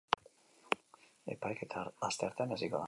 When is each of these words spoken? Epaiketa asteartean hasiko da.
Epaiketa 1.35 1.85
asteartean 2.11 2.59
hasiko 2.59 2.75
da. 2.77 2.79